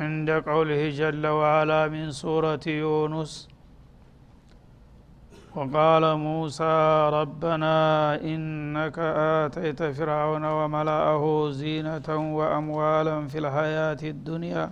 عند 0.00 0.30
قوله 0.30 0.82
جل 1.00 1.26
وعلا 1.26 1.88
من 1.88 2.10
سورة 2.10 2.60
يونس 2.66 3.48
وقال 5.56 6.04
موسى 6.16 6.76
ربنا 7.12 7.74
إنك 8.20 8.98
آتيت 9.42 9.82
فرعون 9.82 10.44
وملأه 10.44 11.50
زينة 11.50 12.08
وأموالا 12.38 13.26
في 13.26 13.38
الحياة 13.38 14.02
الدنيا 14.02 14.70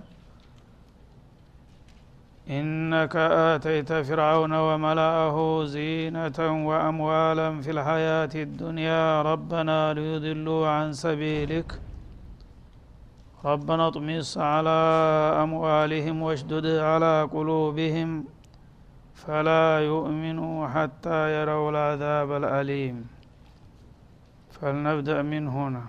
إنك 2.50 3.16
آتيت 3.52 3.92
فرعون 3.92 4.52
وملأه 4.52 5.64
زينة 5.64 6.38
وأموالا 6.68 7.60
في 7.60 7.70
الحياة 7.70 8.34
الدنيا 8.34 9.22
ربنا 9.22 9.94
ليضلوا 9.94 10.68
عن 10.68 10.92
سبيلك 10.92 11.80
ربنا 13.44 13.88
اطمس 13.88 14.38
على 14.38 14.70
أموالهم 15.42 16.22
واشدد 16.22 16.66
على 16.66 17.28
قلوبهم 17.32 18.24
فلا 19.14 19.80
يؤمنوا 19.80 20.68
حتى 20.68 21.40
يروا 21.40 21.70
العذاب 21.70 22.32
الأليم. 22.32 23.06
فلنبدأ 24.60 25.22
من 25.22 25.48
هنا. 25.48 25.82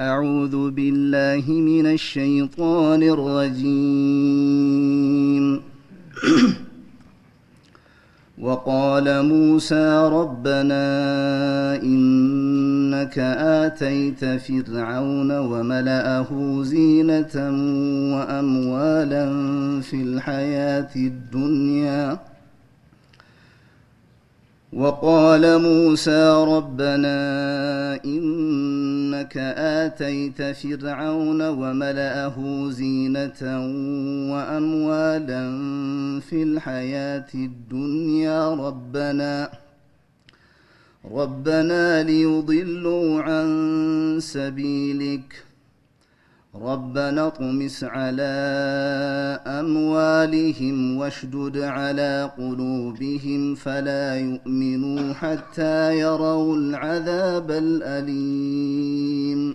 أعوذ 0.00 0.70
بالله 0.70 1.44
من 1.48 1.86
الشيطان 1.86 3.02
الرجيم. 3.02 3.84
وقال 8.38 9.22
موسى 9.22 10.08
ربنا 10.12 10.84
إنك 12.94 13.18
آتيت 13.18 14.24
فرعون 14.24 15.30
وملأه 15.38 16.62
زينة 16.62 17.34
وأموالا 18.14 19.26
في 19.80 20.02
الحياة 20.02 20.90
الدنيا. 20.96 22.18
وقال 24.72 25.62
موسى 25.62 26.44
ربنا 26.48 27.18
إنك 28.04 29.36
آتيت 29.56 30.42
فرعون 30.42 31.42
وملأه 31.48 32.68
زينة 32.70 33.42
وأموالا 34.32 35.42
في 36.20 36.42
الحياة 36.42 37.26
الدنيا. 37.34 38.48
ربنا 38.48 39.63
ربنا 41.12 42.02
ليضلوا 42.02 43.22
عن 43.22 44.18
سبيلك. 44.20 45.44
ربنا 46.54 47.26
اطمس 47.26 47.84
على 47.84 48.34
أموالهم 49.46 50.96
واشدد 50.96 51.58
على 51.58 52.30
قلوبهم 52.38 53.54
فلا 53.54 54.16
يؤمنوا 54.16 55.14
حتى 55.14 55.98
يروا 55.98 56.56
العذاب 56.56 57.50
الأليم. 57.50 59.54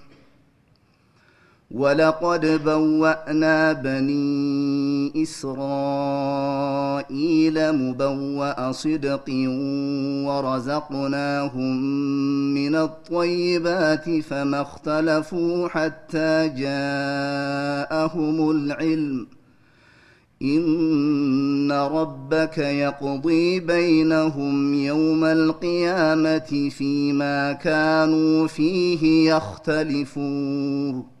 ولقد 1.73 2.63
بوأنا 2.63 3.73
بني 3.73 5.23
إسرائيل 5.23 5.51
مبوأ 7.71 8.71
صدق 8.71 9.29
ورزقناهم 10.25 11.83
من 12.53 12.75
الطيبات 12.75 14.09
فما 14.09 14.61
اختلفوا 14.61 15.67
حتى 15.67 16.49
جاءهم 16.57 18.51
العلم. 18.51 19.27
إن 20.41 21.71
ربك 21.71 22.57
يقضي 22.57 23.59
بينهم 23.59 24.73
يوم 24.73 25.25
القيامة 25.25 26.69
فيما 26.69 27.53
كانوا 27.53 28.47
فيه 28.47 29.33
يختلفون. 29.33 31.20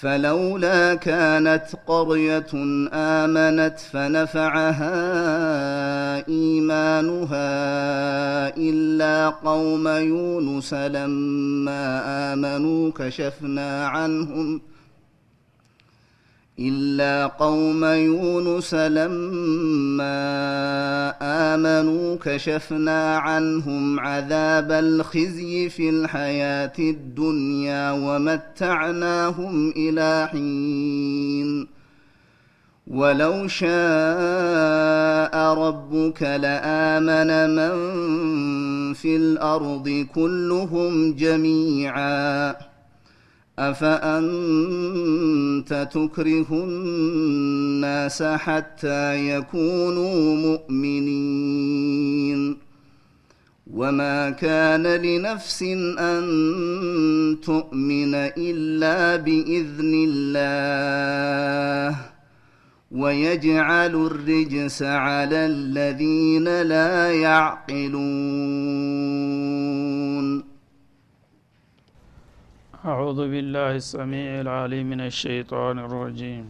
فلولا 0.00 0.94
كانت 0.94 1.64
قرية 1.86 2.46
آمنت 2.92 3.78
فنفعها 3.78 4.98
إيمانها 6.28 7.48
إلا 8.56 9.28
قوم 9.28 9.88
يونس 9.88 10.74
لما 10.74 12.02
آمنوا 12.32 12.90
كشفنا 12.90 13.86
عنهم 13.86 14.60
إلا 16.60 17.26
قوم 17.26 17.84
يونس 17.84 18.74
لما 18.74 20.04
آمنوا 21.22 22.16
كشفنا 22.24 23.16
عنهم 23.16 24.00
عذاب 24.00 24.72
الخزي 24.72 25.68
في 25.68 25.90
الحياة 25.90 26.72
الدنيا 26.78 27.90
ومتعناهم 27.90 29.70
إلى 29.76 30.28
حين. 30.32 31.66
ولو 32.86 33.48
شاء 33.48 33.68
ربك 35.54 36.22
لآمن 36.22 37.50
من 37.54 37.74
في 38.94 39.16
الأرض 39.16 40.06
كلهم 40.14 41.12
جميعاً. 41.12 42.67
أفأنت 43.58 44.28
تكره 45.92 46.46
الناس 46.50 48.22
حتى 48.22 49.28
يكونوا 49.28 50.36
مؤمنين؟ 50.36 51.88
وما 53.74 54.30
كان 54.30 54.86
لنفس 54.86 55.62
أن 55.98 56.22
تؤمن 57.42 58.14
إلا 58.14 59.16
بإذن 59.16 60.06
الله 60.08 61.96
ويجعل 62.90 63.94
الرجس 64.06 64.82
على 64.82 65.46
الذين 65.46 66.62
لا 66.62 67.12
يعقلون. 67.12 67.98
أعوذ 72.87 73.19
بالله 73.31 73.71
السميع 73.75 74.41
العليم 74.41 74.85
من 74.89 75.01
الشيطان 75.01 75.79
الرجيم 75.79 76.45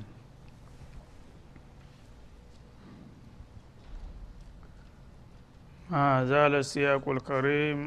ما 5.90 6.26
زال 6.26 6.54
السياق 6.56 7.06
الكريم 7.10 7.80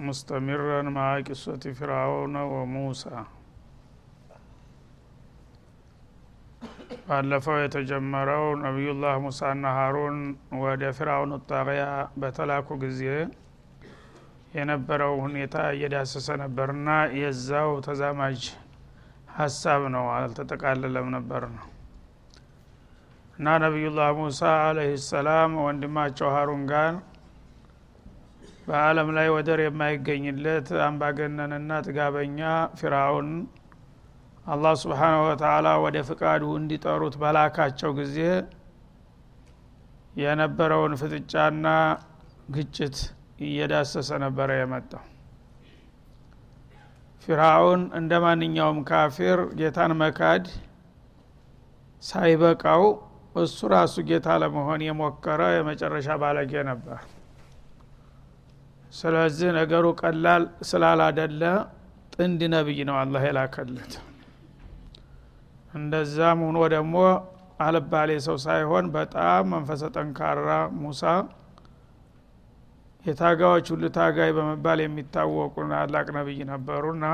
مستمرا 0.00 0.82
مع 0.82 1.20
قصة 1.20 1.64
فرعون 1.72 2.36
وموسى 2.52 3.18
ባለፈው 7.08 7.56
የተጀመረው 7.62 8.44
ነቢዩላህ 8.62 9.14
ሙሳና 9.24 9.64
ሀሩን 9.78 10.16
ወደ 10.62 10.82
ፊርአውን 10.98 11.32
ጣቅያ 11.50 11.82
በተላኩ 12.20 12.68
ጊዜ 12.84 13.00
የነበረው 14.53 15.13
ሁኔታ 15.23 15.55
እየዳሰሰ 15.73 16.27
ነበርና 16.41 16.89
የዛው 17.19 17.71
ተዛማጅ 17.87 18.41
ሀሳብ 19.35 19.81
ነው 19.95 20.05
አልተጠቃለለም 20.15 21.07
ነበር 21.15 21.43
ነው። 21.53 21.67
እና 23.37 23.49
ነቢዩላህ 23.63 24.09
ሙሳ 24.17 24.39
አለህ 24.63 24.89
ሰላም 25.09 25.51
ወንድማቸው 25.65 26.29
ሀሩን 26.35 26.63
ጋር 26.71 26.89
በአለም 28.65 29.09
ላይ 29.17 29.27
ወደር 29.35 29.59
የማይገኝለት 29.63 30.67
አምባገነንና 30.87 31.77
ጥጋበኛ 31.85 32.39
ፊርአውን 32.79 33.29
አላህ 34.45 34.73
ስብሓናሁ 34.81 35.21
ወተላ 35.27 35.67
ወደ 35.83 35.97
ፍቃዱ 36.09 36.43
እንዲጠሩት 36.59 37.15
በላካቸው 37.21 37.91
ጊዜ 37.99 38.17
የነበረውን 40.21 40.93
ፍጥጫና 41.01 41.67
ግጭት 42.55 42.97
እየዳሰሰ 43.39 44.09
ነበረ 44.23 44.49
የመጣው። 44.57 45.03
ፊርአውን 47.23 47.81
እንደ 47.97 48.11
ማንኛውም 48.23 48.79
ካፊር 48.89 49.39
ጌታን 49.59 49.91
መካድ 49.99 50.45
ሳይበቃው 52.03 52.83
እሱ 53.35 53.59
ራሱ 53.73 53.95
ጌታ 54.09 54.27
ለመሆን 54.41 54.81
የሞከረ 54.85 55.41
የመጨረሻ 55.55 56.09
ባለጌ 56.21 56.53
ነበር። 56.69 56.99
ስለዚህ 58.93 59.49
ነገሩ 59.57 59.85
ቀላል 60.01 60.43
ስላላደለ 60.69 61.41
ጥንድ 62.13 62.41
ነብይ 62.53 62.79
ነው 62.89 62.95
አላህ 63.01 63.23
የላከለት። 63.27 63.93
እንደዛም 65.73 66.39
ሆኖ 66.45 66.59
ደግሞ 66.73 66.95
አልባሌ 67.61 68.11
ሰው 68.25 68.37
ሳይሆን 68.45 68.85
በጣም 68.95 69.43
መንፈሰ 69.53 69.83
ጠንካራ 69.95 70.49
ሙሳ 70.79 71.03
የታጋዎች 73.05 73.67
ሁሉ 73.73 73.83
ታጋይ 73.95 74.31
በመባል 74.37 74.79
የሚታወቁ 74.83 75.55
ታላቅ 75.71 76.07
ነብይ 76.17 76.39
ነበሩና 76.49 77.05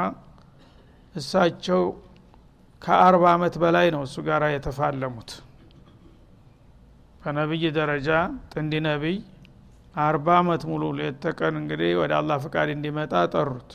እሳቸው 1.16 1.84
ከአርባ 2.82 3.26
አመት 3.36 3.56
በላይ 3.62 3.88
ነው 3.96 4.02
እሱ 4.08 4.16
ጋር 4.28 4.44
የተፋለሙት። 4.54 5.32
በነቢይ 7.22 7.64
ደረጃ 7.78 8.10
ጥንዲ 8.52 8.74
ነቢይ 8.88 9.18
አርባ 9.96 10.28
አመት 10.40 10.64
ሙሉ 10.72 10.84
ሌት 10.98 11.16
ተቀን 11.24 11.56
እንግዲህ 11.60 11.92
ወደ 12.00 12.12
አላህ 12.20 12.38
ፍቃድ 12.44 12.70
እንዲመጣ 12.74 13.14
ጠሩት። 13.34 13.72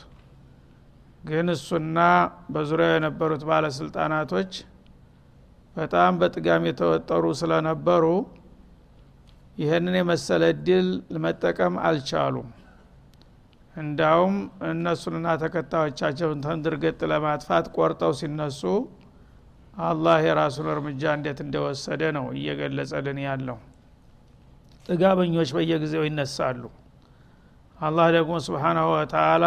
ግን 1.23 1.47
እሱና 1.55 1.97
በዙሪያው 2.53 2.93
የነበሩት 2.95 3.43
ባለስልጣናቶች 3.49 4.51
በጣም 5.75 6.11
በጥጋም 6.21 6.63
የተወጠሩ 6.69 7.25
ስለነበሩ 7.41 8.05
ይህንን 9.57 9.95
የመሰለ 9.99 10.43
እድል 10.53 10.87
መጠቀም 11.23 11.73
አልቻሉም። 11.87 12.49
እንዳውም 13.75 14.35
እነሱንና 14.69 15.27
ተከታዮቻቸውን 15.41 16.39
ተንድርገጥ 16.45 16.99
ለማጥፋት 17.11 17.65
ቆርጠው 17.75 18.11
ሲነሱ 18.19 18.61
አላህ 19.83 20.17
የራሱን 20.25 20.67
እርምጃ 20.73 21.03
እንዴት 21.17 21.39
እንደወሰደ 21.45 22.01
ነው 22.17 22.25
እየገለጸልን 22.37 23.19
ያለው። 23.25 23.57
ጥጋበኞች 24.85 25.49
በየጊዜው 25.55 26.03
ይነሳሉ። 26.07 26.63
አላህ 27.79 28.07
ደግሞ 28.15 28.33
ስብሓናሁ 28.47 28.87
ወተላ 28.95 29.45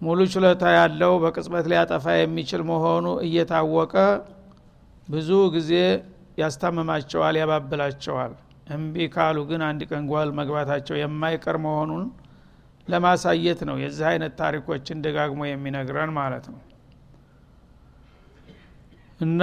ሙሉ 0.00 0.20
ችሎታ 0.32 0.62
ያለው 0.76 1.12
በቅጽበት 1.22 1.66
ሊያጠፋ 1.70 2.04
የሚችል 2.16 2.62
መሆኑ 2.70 3.06
እየታወቀ 3.26 3.94
ብዙ 5.08 5.30
ጊዜ 5.54 5.70
ያስታምማቸዋል 6.38 7.36
ያባብላቸዋል። 7.40 8.32
እምቢ 8.74 8.96
ካሉ 9.14 9.38
ግን 9.50 9.62
አንድ 9.68 9.80
ቀን 9.90 10.04
ጓል 10.10 10.28
መግባታቸው 10.38 10.96
የማይቀር 10.98 11.56
መሆኑን 11.64 12.04
ለማሳየት 12.88 13.60
ነው 13.68 13.76
የዚህ 13.82 14.06
አይነት 14.10 14.32
ታሪኮችን 14.40 15.02
ደጋግሞ 15.04 15.40
የሚነግረን 15.48 16.10
ማለት 16.18 16.46
ነው። 16.52 16.60
እና 19.20 19.42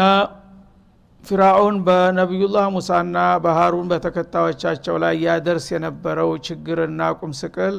ፊራውን 1.23 1.75
በነቢዩላህ 1.85 2.65
ሙሳና 2.75 3.15
በሀሩን 3.43 3.87
በተከታዮቻቸው 3.91 4.95
ላይ 5.03 5.15
ያደርስ 5.25 5.67
የነበረው 5.73 6.29
ችግርና 6.47 7.09
ቁምስቅል 7.19 7.75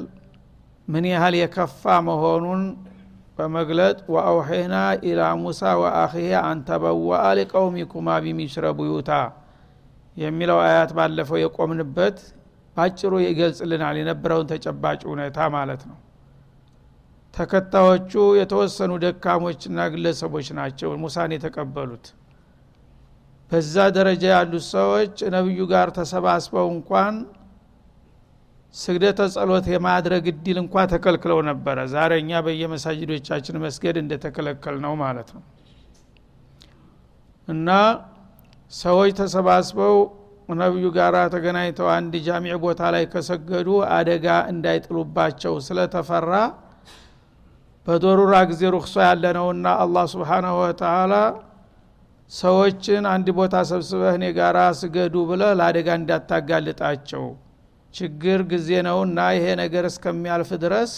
ምን 0.89 1.05
ያህል 1.13 1.35
የከፋ 1.41 1.95
መሆኑን 2.09 2.63
በመግለጥ 3.41 3.99
ወአውሄና 4.15 4.75
ኢላ 5.09 5.21
ሙሳ 5.43 5.61
ወአኺሄ 5.81 6.31
አንተበዋአ 6.43 7.27
ሊቀውሚኩማ 7.39 8.09
ቢሚስረ 8.25 8.65
ቡዩታ 8.79 9.11
የሚለው 10.17 10.59
አያት 10.65 10.91
ባለፈው 10.97 11.39
የቆምንበት 11.43 12.19
ባጭሩ 12.77 13.13
ይገልጽልናል። 13.25 13.97
የነበረውን 14.01 14.49
ተጨባጭ 14.51 15.01
ሁኔታ 15.13 15.39
ማለት 15.57 15.83
ነው። 15.91 15.99
ተከታዮቹ 17.35 18.13
የተወሰኑ 18.41 18.93
ደካሞችና 19.05 19.81
ግለሰቦች 19.93 20.49
ናቸው 20.59 20.91
ሙሳን 21.03 21.33
የተቀበሉት። 21.37 22.07
በዛ 23.51 23.77
ደረጃ 23.97 24.25
ያሉት 24.35 24.65
ሰዎች 24.75 25.15
ነቢዩ 25.35 25.61
ጋር 25.73 25.89
ተሰባስበው 25.97 26.67
እንኳን 26.75 27.15
ስግደተ 28.75 29.21
ጸሎት 29.35 29.67
የማድረግ 29.73 30.25
እድል 30.33 30.59
እንኳ 30.63 30.85
ተከልክለው 30.93 31.39
ነበረ። 31.49 31.79
ዛሬ 31.95 32.13
እኛ 32.23 32.41
በየመሳጅዶቻችን 32.47 33.57
መስገድ 33.65 33.97
እንደተከለከል 34.03 34.77
ነው 34.85 34.93
ማለት 35.03 35.29
ነው። 35.37 35.43
እና 37.49 37.69
ሰዎች 38.73 39.13
ተሰባስበው 39.21 39.97
ነቢዩ 40.57 40.87
ጋር 40.97 41.15
ተገናኝተው 41.35 41.89
አንድ 41.97 42.15
ጃሚዕ 42.27 42.55
ቦታ 42.65 42.81
ላይ 42.95 43.05
ከሰገዱ 43.13 43.69
አደጋ 43.97 44.27
እንዳይጥሉባቸው 44.53 45.55
ስለተፈራ 45.67 46.33
በዶሩራ 47.87 48.35
ጊዜ 48.51 48.63
ሩክሶ 48.75 48.97
ያለነውና 49.07 49.67
አላህ 49.85 50.05
ስብሓናሁ 50.15 50.57
ወተላ 50.63 51.15
ሰዎችን 52.31 53.05
አንድ 53.13 53.29
ቦታ 53.39 53.57
ሰብስበህ 53.71 54.13
እኔ 54.19 54.27
ጋራ 54.37 54.59
ስገዱ 54.81 55.15
ብለ 55.31 55.43
ለአደጋ 55.59 55.89
እንዳታጋልጣቸው 56.01 57.25
ችግር 57.95 58.41
ጊዜ 58.51 58.69
ነውና 58.87 59.21
ይሄ 59.37 59.47
ነገር 59.61 59.85
እስከሚያልፍ 59.91 60.51
ድረስ 60.65 60.93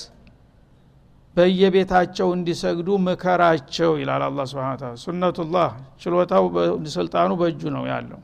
በየቤታቸው 1.36 2.28
እንዲሰግዱ 2.36 2.88
ምከራቸው 3.04 3.92
ይላል 4.00 4.22
አላ 4.26 4.44
ስብን 4.50 4.66
ታላ 4.80 4.90
ሱነቱላህ 5.04 5.70
ችሎታው 6.02 6.44
ስልጣኑ 6.96 7.30
በእጁ 7.40 7.62
ነው 7.76 7.84
ያለው። 7.92 8.20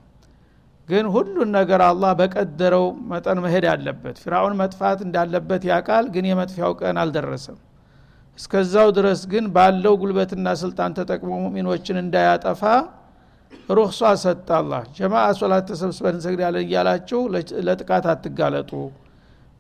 ግን 0.89 1.07
ሁሉን 1.15 1.49
ነገር 1.57 1.81
አላህ 1.87 2.13
በቀደረው 2.21 2.85
መጠን 3.11 3.39
መሄድ 3.45 3.65
አለበት። 3.73 4.17
ፊራውን 4.23 4.55
መጥፋት 4.61 5.01
እንዳለበት 5.07 5.63
ያቃል 5.71 6.07
ግን 6.15 6.27
የመጥፊያው 6.31 6.73
ቀን 6.81 6.99
አልደረሰም። 7.03 7.59
እስከዛው 8.39 8.89
ድረስ 8.99 9.21
ግን 9.33 9.45
ባለው 9.55 9.95
ጉልበትና 10.03 10.49
ስልጣን 10.63 10.93
ተጠቅሞ 10.99 11.31
ሙሚኖችን 11.45 11.97
እንዳያጠፋ 12.03 12.63
ሩክሷ 13.71 14.11
ሰጥ 14.23 14.49
አላህ። 14.59 14.83
ጀማአ 14.97 15.27
ሶላት 15.39 15.67
ተሰብስበን 15.71 16.15
እንሰግዳለን 16.17 16.65
እያላችሁ 16.65 17.21
ለጥቃት 17.67 18.07
አትጋለጡ 18.13 18.71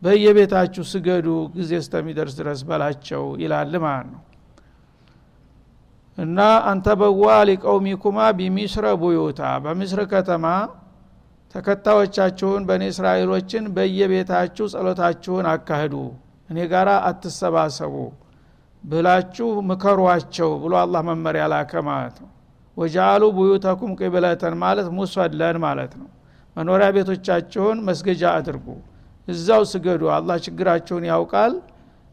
በየቤታችሁ 0.03 0.83
ስገዱ 0.91 1.27
ጊዜ 1.55 1.73
እስከሚደርስ 1.83 2.35
ድረስ 2.41 2.61
በላቸው 2.69 3.25
ይላል 3.43 3.73
ማለት 3.85 4.09
ነው። 4.13 4.23
እና 6.19 6.39
አንተ 6.71 6.87
በዋ 7.01 7.25
ሊቀውሚኩማ 7.49 8.19
ቢሚስረ 8.39 8.87
ቡዩታ 9.03 9.43
በምስር 9.65 10.01
ከተማ 10.13 10.47
ተከታዮቻችሁን 11.55 12.63
በእኔ 12.69 12.85
እስራኤሎችን 12.93 13.67
በየቤታችሁ 13.77 14.67
ጸሎታችሁን 14.73 15.47
አካሂዱ 15.53 15.95
እኔ 16.49 16.59
ጋር 16.73 16.89
አትሰባሰቡ 17.09 17.95
ብላችሁ 18.85 19.49
ምከሯቸው 19.69 20.51
ብሎ 20.63 20.75
አላህ 20.83 21.01
መመሪያ 21.09 21.45
ላከ 21.53 21.83
ማለት 21.89 22.17
ነው 22.23 22.31
ወጃአሉ 22.79 23.23
ቡዩተኩም 23.37 23.93
ቅብለተን 24.01 24.55
ማለት 24.63 24.89
ሙሰለን 24.97 25.57
ማለት 25.65 25.93
ነው። 26.01 26.09
መኖሪያ 26.57 26.89
ቤቶቻችሁን 26.97 27.79
መስገጃ 27.89 28.23
አድርጉ። 28.37 28.67
እዛው 29.29 29.63
ስገዱ። 29.73 30.03
አላህ 30.17 30.37
ችግራችሁን 30.45 31.05
ያውቃል። 31.11 31.55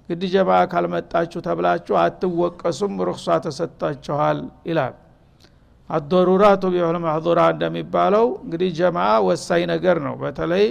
ግድ 0.10 0.24
ጀማ 0.34 0.50
ካልመጣችሁ 0.72 1.40
ተብላችሁ 1.46 1.96
አትወቀሱም። 2.02 2.94
ሩክሷ 3.08 3.38
ተሰጥታችኋል 3.46 4.40
ይላል። 4.70 4.94
አዶሩራቱ 5.90 6.64
ቢሆን 6.74 6.98
ማህዱራ 7.04 7.40
እንደሚባለው 7.54 8.26
እንግዲህ 8.44 8.70
ጀማ 8.78 8.98
ወሳኝ 9.28 9.64
ነገር 9.74 9.98
ነው። 10.06 10.16
በተለይ 10.22 10.66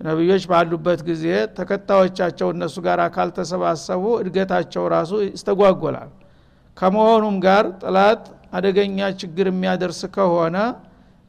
ነቢዮች 0.00 0.44
ባሉበት 0.50 1.00
ጊዜ 1.08 1.24
ተከታዮቻቸው 1.58 2.48
እነሱ 2.54 2.76
ጋር 2.86 3.00
ካልተሰባሰቡ 3.16 4.04
እድገታቸው 4.22 4.84
ራሱ 4.94 5.12
ይስተጓጎላል። 5.26 6.10
ከመሆኑም 6.76 7.36
ጋር 7.44 7.64
ጥላት 7.82 8.22
አደገኛ 8.52 8.98
ችግር 9.20 9.46
የሚያደርስ 9.50 10.00
ከሆነ 10.14 10.56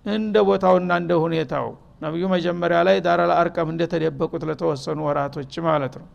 እንደ 0.06 0.36
ቦታውና 0.48 0.92
እንደ 1.01 1.13
ሁኔታው። 1.24 1.68
ነቢዩ 2.01 2.24
መጀመሪያ 2.34 2.77
ላይ 2.88 2.98
ዳረል 3.06 3.32
አርቀም 3.38 3.70
እንደተደበቁት 3.74 4.44
ለተወሰኑ 4.50 5.00
ወራቶች 5.08 5.53
ማለት 5.68 5.94
ነው። 6.01 6.08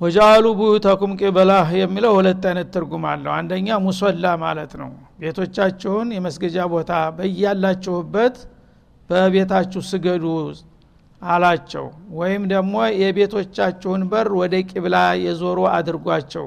ወጃአሉ 0.00 0.46
ቡዩተኩም 0.58 1.12
ቂበላህ 1.20 1.68
የሚለው 1.78 2.12
ሁለት 2.18 2.42
አይነት 2.48 2.68
ትርጉም 2.74 3.04
አለው። 3.12 3.32
አንደኛ 3.38 3.78
ሙሶላ 3.86 4.24
ማለት 4.44 4.72
ነው። 4.82 4.90
ቤቶቻችሁን 5.20 6.08
የመስገጃ 6.16 6.66
ቦታ 6.74 6.92
በያላችሁበት 7.16 8.36
በቤታችሁ 9.10 9.82
ስገዱ 9.90 10.24
አላቸው። 11.22 11.86
ወይም 12.18 12.42
ደግሞ 12.52 12.74
የቤቶቻችሁን 13.00 14.02
በር 14.10 14.28
ወደ 14.40 14.54
ቂብላ 14.70 14.96
የዞሩ 15.24 15.60
አድርጓቸው 15.74 16.46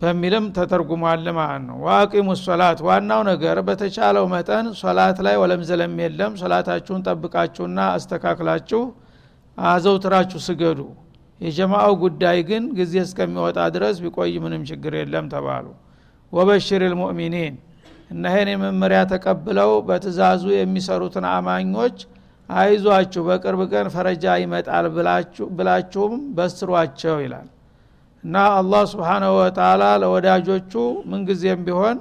በሚልም 0.00 0.44
ተተርጉሟል 0.56 1.26
ማለት 1.36 1.62
ነው። 1.68 1.76
ዋቂሙ 1.86 2.28
ሶላት 2.40 2.78
ዋናው 2.86 3.20
ነገር 3.28 3.56
በተቻለው 3.68 4.24
መጠን 4.32 4.66
ሶላት 4.80 5.18
ላይ 5.26 5.36
ወለም 5.42 5.62
ዘለም 5.68 5.94
የለም። 6.02 6.32
ሶላታችሁን 6.42 7.04
ጠብቃችሁና 7.06 7.78
አስተካክላችሁ 7.94 8.82
አዘውትራችሁ 9.58 10.40
ስገዱ። 10.46 10.80
የጀማአው 11.40 11.94
ጉዳይ 12.02 12.38
ግን 12.50 12.64
ጊዜ 12.76 12.94
እስከሚወጣ 13.04 13.58
ድረስ 13.74 13.96
ቢቆይ 14.04 14.36
ምንም 14.44 14.62
ችግር 14.70 14.92
የለም 15.00 15.26
ተባሉ። 15.32 15.66
ወበሽር 16.32 16.82
ልሙእሚኒን 16.86 17.56
እና 18.10 18.24
ይህን 18.32 18.48
የመመሪያ 18.52 19.00
ተቀብለው 19.12 19.72
በትእዛዙ 19.88 20.44
የሚሰሩትን 20.56 21.24
አማኞች 21.32 21.98
አይዟችሁ 22.48 23.22
በቅርብ 23.28 23.60
ቀን 23.72 23.86
ፈረጃ 23.94 24.34
ይመጣል 24.42 24.86
ብላችሁም 25.58 26.14
በስሯቸው 26.36 27.16
ይላል 27.24 27.46
እና 28.26 28.36
አላህ 28.54 28.82
ስብሓናሁ 28.92 29.32
ወተላ 29.38 29.82
ለወዳጆቹ 30.02 30.72
ምንጊዜም 31.10 31.60
ቢሆን 31.66 31.96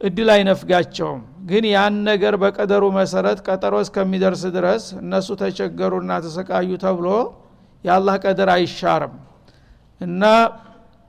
እድል 0.00 0.28
አይነፍጋቸውም። 0.34 1.20
ግን 1.50 1.64
ያን 1.70 1.94
ነገር 2.08 2.34
በቀደሩ 2.42 2.84
መሰረት 2.96 3.38
ቀጠሮ 3.46 3.74
እስከሚደርስ 3.84 4.42
ድረስ 4.56 4.84
እነሱ 5.00 5.28
ተቸገሩና 5.42 6.10
ተሰቃዩ 6.24 6.70
ተብሎ 6.84 7.06
የአላህ 7.84 8.16
ቀደር 8.24 8.50
አይሻርም። 8.54 9.14
እና 10.00 10.22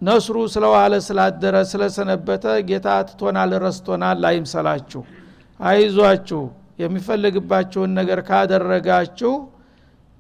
ነስሩ 0.01 0.37
ስለዋለ 0.53 0.93
ስላደረ 1.07 1.55
ስለሰነበተ 1.71 2.45
ጌታ 2.69 2.87
ትቶናል 3.09 3.51
ረስቶናል 3.65 4.23
አይምሰላችሁ። 4.29 5.01
አይዟችሁ 5.59 6.41
የሚፈልግባችሁን 6.83 7.91
ነገር 7.99 8.19
ካደረጋችሁ 8.29 9.33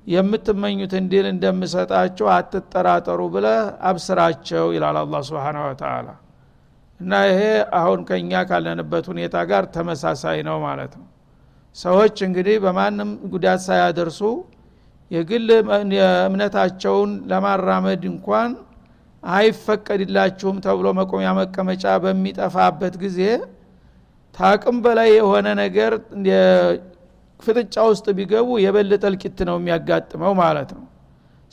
የምትመኙትን 0.07 1.05
ድል 1.11 1.25
እንደምሰጣችሁ 1.29 2.27
አትጠራጠሩ 2.33 3.21
ብለ 3.35 3.47
አብስራቸው 3.89 4.65
ይላል 4.75 4.97
አላ 5.01 5.21
ስብን 5.27 5.57
ወተላ 5.63 6.07
እና 6.99 7.13
ይሄ 7.29 7.39
አሁን 7.79 8.01
ከእኛ 8.09 8.41
ካለንበት 8.49 9.05
ሁኔታ 9.11 9.35
ጋር 9.51 9.63
ተመሳሳይ 9.75 10.39
ነው 10.47 10.57
ማለት 10.65 10.93
ነው። 10.99 11.07
ሰዎች 11.75 12.15
እንግዲህ 12.27 12.57
በማንም 12.65 13.11
ጉዳት 13.33 13.61
ሳያደርሱ 13.67 14.19
የግል 15.11 15.47
እምነታቸውን 16.25 17.11
ለማራመድ 17.31 18.03
እንኳን 18.11 18.51
አይፈቀድላችሁም 19.23 20.57
ተብሎ 20.65 20.87
መቆሚያ 20.99 21.29
መቀመጫ 21.39 21.85
በሚጠፋበት 22.03 22.95
ጊዜ 23.03 23.19
ታቅም 24.35 24.77
በላይ 24.85 25.09
የሆነ 25.17 25.47
ነገር 25.61 25.91
ፍጥጫ 27.43 27.75
ውስጥ 27.89 28.05
ቢገቡ 28.17 28.49
የበለጠ 28.63 29.03
እልቂት 29.09 29.39
ነው 29.49 29.55
የሚያጋጥመው 29.59 30.33
ማለት 30.41 30.71
ነው። 30.77 30.85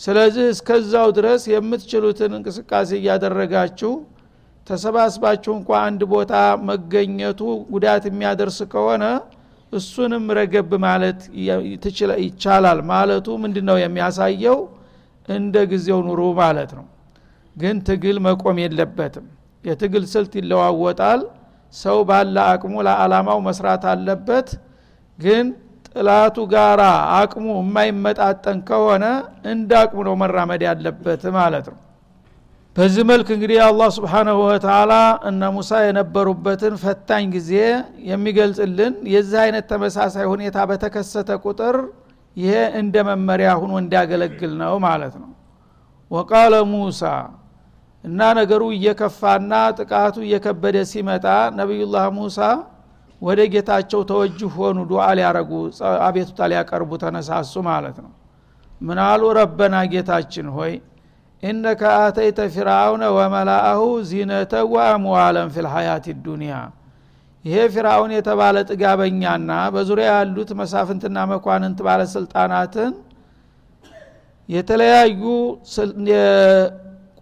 ስለዚህ 0.01 0.45
እስከዛው 0.53 1.09
ድረስ 1.17 1.43
የምትችሉትን 1.53 2.33
እንቅስቃሴ 2.39 2.91
እያደረጋችሁ 3.01 3.93
ተሰባስባችሁ 4.67 5.53
እንኳ 5.59 5.71
አንድ 5.87 6.03
ቦታ 6.13 6.33
መገኘቱ 6.69 7.41
ጉዳት 7.73 8.05
የሚያደርስ 8.11 8.59
ከሆነ 8.73 9.05
እሱንም 9.73 10.25
ረገብ 10.39 10.71
ማለት 10.85 11.21
ይቻላል 12.23 12.81
ማለቱ 12.91 13.27
ምንድ 13.43 13.57
ነው 13.69 13.77
የሚያሳየው? 13.83 14.59
እንደ 15.29 15.57
ጊዜው 15.73 15.99
ኑሩ 16.07 16.21
ማለት 16.41 16.71
ነው። 16.79 16.87
ግን 17.57 17.77
ትግል 17.89 18.17
መቆም 18.27 18.59
የለበትም። 18.63 19.27
የትግል 19.65 20.05
ስልት 20.13 20.33
ይለዋወጣል። 20.41 21.21
ሰው 21.75 21.99
ባለ 22.09 22.37
አቅሙ 22.53 22.75
ለአላማው 22.87 23.39
መስራት 23.49 23.85
አለበት። 23.93 24.49
ግን 25.19 25.47
ጥላቱ 25.95 26.37
ጋራ 26.53 26.83
አቅሙ 27.17 27.47
የማይመጣጠን 27.59 28.59
ከሆነ 28.69 29.05
እንደ 29.53 29.71
አቅሙ 29.81 30.01
ነው 30.09 30.15
መራመድ 30.21 30.63
ያለበት 30.69 31.23
ማለት 31.37 31.67
ነው። 31.73 31.79
በዚህ 32.77 33.05
መልክ 33.09 33.29
እንግዲህ 33.35 33.59
አላህ 33.65 33.89
ስብሓናሁ 33.97 34.37
ወተላ 34.45 34.93
እነ 35.29 35.43
ሙሳ 35.55 35.81
የነበሩበትን 35.85 36.75
ፈታኝ 36.83 37.25
ጊዜ 37.35 37.53
የሚገልጽልን 38.11 38.93
የዚህ 39.15 39.39
አይነት 39.45 39.65
ተመሳሳይ 39.73 40.27
ሁኔታ 40.33 40.59
በተከሰተ 40.71 41.31
ቁጥር 41.45 41.77
ይሄ 42.37 42.53
እንደ 42.81 42.97
መመሪያ 43.09 43.51
ሁኖ 43.63 43.73
እንዲያገለግል 43.83 44.53
ነው 44.63 44.75
ማለት 44.87 45.15
ነው። 45.23 45.31
ወቃለ 46.11 46.55
ሙሳ 46.71 47.03
እና 48.05 48.21
ነገሩ 48.39 48.63
እየከፋና 48.77 49.53
ጥቃቱ 49.79 50.17
እየከበደ 50.27 50.77
ሲመጣ 50.91 51.27
ነቢዩላህ 51.59 52.05
ሙሳ 52.19 52.39
ወደ 53.23 53.41
ጌታቸው 53.53 54.01
ተወጅህ 54.11 54.53
ሆኑ 54.59 54.79
ዱዓ 54.91 55.07
ሊያረጉ 55.19 55.51
አቤቱታ 56.07 56.49
ሊያቀርቡ 56.53 56.91
ተነሳሱ 57.03 57.53
ማለት 57.69 57.97
ነው። 58.05 58.13
ምናሉ 58.81 59.23
ረበና 59.39 59.77
ጌታችን 59.93 60.47
ሆይ 60.57 60.73
ኢነከ 61.43 61.83
አተይተ 61.99 62.39
ፊርአውነ 62.55 63.03
ወመላአሁ 63.17 63.81
ዚነተ 64.11 64.53
ወአምዋለን 64.73 65.49
ፊ 65.55 65.65
ልሐያት 65.67 66.07
ዱኒያ 66.25 66.55
ይሄ 67.45 67.59
ፊርአውን 67.75 68.11
የተባለ 68.17 68.57
ጥጋበኛና 68.71 69.51
በዙሪያ 69.75 70.09
ያሉት 70.17 70.51
መሳፍንትና 70.61 71.19
መኳንንት 71.31 71.79
ባለስልጣናትን 71.87 72.93
የተለያዩ 74.49 75.23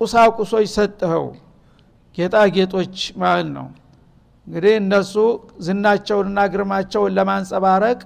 ቁሳቁሶች 0.00 0.66
ሰጥኸው 0.76 1.26
ጌጣጌጦች 2.18 2.94
ማለት 3.22 3.48
ነው 3.56 3.66
እንግዲህ 4.48 4.74
እነሱ 4.80 5.14
ዝናቸውንና 5.64 6.38
ግርማቸውን 6.52 7.14
ለማንጸባረቅ 7.16 7.98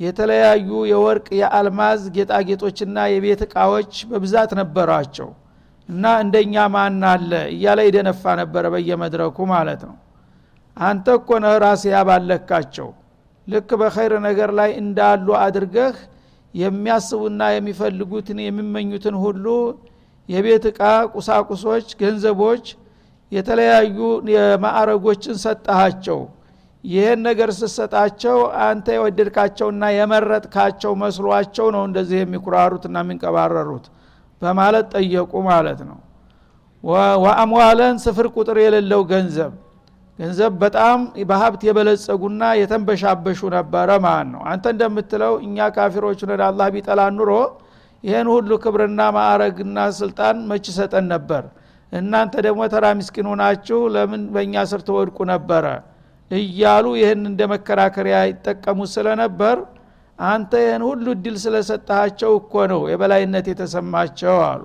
የተለያዩ 0.00 0.68
የወርቅ 0.90 1.26
የአልማዝ 1.40 2.02
ጌጣጌጦችና 2.14 2.98
የቤት 3.12 3.40
እቃዎች 3.46 3.92
በብዛት 4.10 4.50
ነበሯቸው 4.60 5.28
እና 5.88 6.04
እንደኛ 6.24 6.54
ማን 6.74 7.02
አለ 7.10 7.32
እያለ 7.52 7.80
ይደነፋ 7.88 8.32
ነበረ 8.40 8.64
በየመድረኩ 8.74 9.38
ማለት 9.52 9.82
ነው። 9.88 9.96
አንተ 10.76 11.06
እኮ 11.18 11.38
ነህ 11.44 11.54
ራስ 11.64 11.82
ያባለካቸው። 11.92 12.88
ልክ 13.46 13.70
በኸይር 13.80 14.12
ነገር 14.26 14.50
ላይ 14.58 14.70
እንዳሉ 14.82 15.28
አድርገህ 15.44 15.96
የሚያስቡና 16.54 17.42
የሚፈልጉትን 17.54 18.38
የሚመኙትን 18.46 19.16
ሁሉ 19.24 19.46
የቤት 20.28 20.64
ዕቃ 20.70 20.82
ቁሳቁሶች 21.14 21.88
ገንዘቦች 22.02 22.64
የተለያዩ 23.32 23.98
የማዕረጎችን 24.34 25.36
ሰጠሃቸው። 25.44 26.20
ይህን 26.84 27.20
ነገር 27.26 27.50
ስሰጣቸው 27.56 28.36
አንተ 28.66 28.86
የወደድካቸውና 28.96 29.82
የመረጥካቸው 29.96 30.92
መስሏቸው 31.02 31.66
ነው 31.74 31.82
እንደዚህ 31.88 32.18
የሚኩራሩትና 32.20 32.96
የሚንቀባረሩት 33.04 33.86
በማለት 34.42 34.86
ጠየቁ 34.96 35.32
ማለት 35.48 35.80
ነው። 35.88 35.98
ወአምዋለን 37.24 37.96
ስፍር 38.04 38.26
ቁጥር 38.34 38.58
የሌለው 38.62 39.02
ገንዘብ። 39.10 39.52
ገንዘብ 40.18 40.52
በጣም 40.62 40.98
በሀብት 41.28 41.62
የበለጸጉና 41.66 42.42
የተንበሻበሹ 42.60 43.40
ነበረ 43.56 43.90
ማለት 44.06 44.28
ነው። 44.34 44.42
አንተ 44.50 44.64
እንደምትለው 44.74 45.34
እኛ 45.46 45.68
ካፊሮች 45.76 46.20
ነን 46.30 46.42
አላህ 46.48 46.68
ቢጠላ 46.74 47.00
ኑሮ 47.16 47.32
ይህን 48.04 48.28
ሁሉ 48.34 48.50
ክብርና 48.64 49.00
ማዕረግና 49.16 49.78
ስልጣን 49.98 50.36
መች 50.50 50.66
ሰጠን 50.76 51.06
ነበር 51.14 51.44
እናንተ 51.92 52.34
ደግሞ 52.46 52.60
ተራ 52.72 52.86
ምስኪን 52.98 53.26
ሆናችሁ 53.30 53.78
ለምን 53.94 54.22
በእኛ 54.34 54.54
ስር 54.70 54.80
ተወድቁ 54.88 55.18
ነበረ? 55.32 55.64
እያሉ 56.30 56.86
ይህን 57.00 57.22
እንደ 57.30 57.40
መከራከሪያ 57.52 58.16
ይጠቀሙ 58.28 58.78
ስለነበር 58.92 59.56
አንተ 60.18 60.52
ይህን 60.64 60.82
ሁሉ 60.88 61.04
እድል 61.14 61.36
ስለሰጠሃቸው 61.44 62.32
እኮ 62.40 62.54
ነው 62.72 62.80
የበላይነት 62.92 63.46
የተሰማቸው 63.52 64.36
አሉ። 64.48 64.62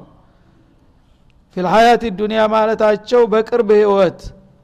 ፊልሀያት 1.58 2.04
ዱኒያ 2.20 2.42
ማለታቸው 2.54 3.22
በቅርብ 3.34 3.70
ህይወት 3.80 4.20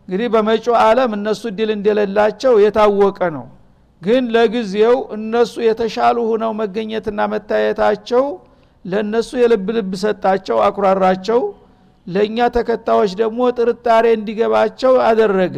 እንግዲህ 0.07 0.27
በመጪው 0.33 0.75
ዓለም 0.83 1.11
እነሱ 1.17 1.41
እድል 1.51 1.69
እንደሌላቸው 1.75 2.53
የታወቀ 2.63 3.19
ነው። 3.35 3.45
ግን 4.01 4.23
ለጊዜው 4.35 4.95
እነሱ 5.15 5.53
የተሻሉ 5.67 6.17
ሁነው 6.29 6.51
መገኘትና 6.61 7.19
መታየታቸው 7.33 8.23
ለእነሱ 8.85 9.29
የልብ 9.41 9.67
ልብ 9.77 9.91
ሰጣቸው 10.03 10.57
አኩራራቸው 10.67 11.39
ለእኛ 12.07 12.37
ተከታዮች 12.55 13.11
ደግሞ 13.19 13.39
ጥርጣሬ 13.57 14.05
እንዲገባቸው 14.17 14.93
አደረገ። 15.07 15.57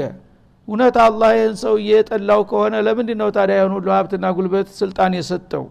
እውነት 0.67 0.95
አላህ 1.05 1.29
ይህን 1.37 1.55
ሰው 1.63 1.75
የጠላው 1.87 2.41
ከሆነ 2.49 2.75
ለምንድ 2.87 3.09
ነው 3.21 3.29
ታዲያ 3.37 3.55
ይህን 3.59 3.73
ሁሉ 3.77 3.87
ሀብትና 3.95 4.25
ጉልበት 4.37 4.67
ስልጣን 4.81 5.11
የሰጠው? 5.17 5.63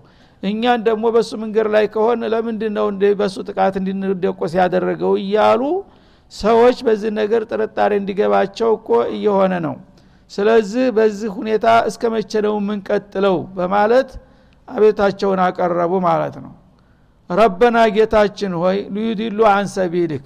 እኛን 0.43 0.81
ደግሞ 0.89 1.05
በሱ 1.15 1.31
መንገድ 1.43 1.67
ላይ 1.75 1.85
ከሆነ 1.95 2.23
ለምንድ 2.35 2.63
ነው 2.77 2.87
በሱ 3.21 3.37
ጥቃት 3.49 3.75
እንድንደቆስ 3.81 4.53
ያደረገው? 4.61 5.13
እያሉ 5.23 5.63
ሰዎች 6.33 6.77
በዚህ 6.87 7.11
ነገር 7.21 7.43
ጥርጣሬ 7.51 7.93
እንዲገባቸው 8.01 8.71
እኮ 8.79 8.89
እየሆነ 9.17 9.53
ነው። 9.67 9.75
ስለዚህ 10.31 10.85
በዚህ 10.97 11.31
ሁኔታ 11.39 11.67
እስከ 11.89 12.03
መቼ 12.15 12.33
ነው 12.47 12.55
የምንቀጥለው? 12.61 13.37
በማለት 13.59 14.11
አቤታቸውን 14.69 15.41
አቀረቡ 15.47 15.93
ማለት 16.09 16.37
ነው። 16.45 16.53
ረበና 17.31 17.79
ጌታችን 17.97 18.53
ሆይ 18.63 18.79
ሊዩዲሉ 18.95 19.39
አን 19.51 19.67
ሰቢልክ 19.75 20.25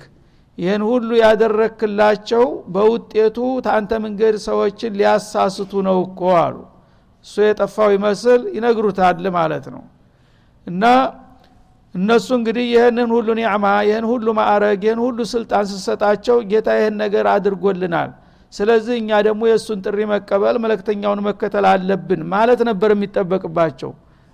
ይህን 0.58 0.82
ሁሉ 0.88 1.08
ያደረክላቸው 1.20 2.44
በውጤቱ 2.74 3.36
ታንተ 3.66 3.92
መንገድ 4.04 4.34
ሰዎችን 4.46 4.92
ሊያሳስቱ 5.00 5.72
ነው 5.88 5.96
እኮ 6.06 6.20
አሉ። 6.38 6.56
እሱ 7.24 7.34
የጠፋው 7.46 7.90
ይመስል 7.96 8.40
ይነግሩታል 8.56 9.26
ማለት 9.36 9.66
ነው። 9.74 9.82
እና 10.66 10.84
እነሱ 11.94 12.28
እንግዲህ 12.38 12.64
ይህንን 12.72 13.10
ሁሉ 13.14 13.28
ኒዕማ 13.38 13.66
ይህን 13.88 14.06
ሁሉ 14.10 14.26
ማዕረግ 14.38 14.80
ይህን 14.86 15.00
ሁሉ 15.04 15.18
ስልጣን 15.32 15.64
ስሰጣቸው 15.70 16.38
ጌታ 16.50 16.68
ይህን 16.78 16.96
ነገር 17.02 17.26
አድርጎልናል። 17.34 18.10
ስለዚህ 18.52 18.94
እኛ 19.00 19.10
ደግሞ 19.26 19.42
የእሱን 19.48 19.78
ጥሪ 19.86 19.98
መቀበል 20.10 20.56
መለክተኛውን 20.64 21.20
መከተል 21.28 21.66
አለብን 21.70 22.20
ማለት 22.34 22.60
ነበር 22.68 22.90
የሚጠበቅባቸው። 22.94 23.90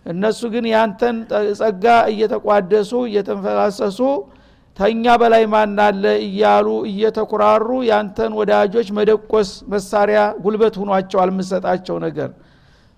እነሱ 0.06 0.40
ግን 0.54 0.64
ያንተን 0.72 1.16
ጸጋ 1.60 1.84
እየተቋደሱ 2.12 2.92
እየተንፈላሰሱ 3.08 3.98
ተኛ 4.76 5.04
በላይ 5.20 5.44
ማናለ 5.52 6.04
እያሉ 6.26 6.68
እየተኩራሩ 6.90 7.68
ያንተን 7.88 8.32
ወዳጆች 8.38 8.88
መደቆስ 8.98 9.50
መሳሪያ 9.72 10.20
ጉልበት 10.44 10.74
ሁኗቸው 10.82 11.18
አልምሰጣቸው 11.24 11.96
ነገር። 12.06 12.30